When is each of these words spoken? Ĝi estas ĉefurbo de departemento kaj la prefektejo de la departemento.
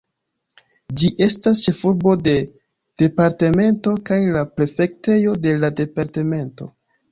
Ĝi 1.01 1.09
estas 1.25 1.61
ĉefurbo 1.65 2.13
de 2.29 2.33
departemento 3.03 3.95
kaj 4.09 4.19
la 4.39 4.43
prefektejo 4.57 5.37
de 5.47 5.57
la 5.63 5.73
departemento. 5.85 6.73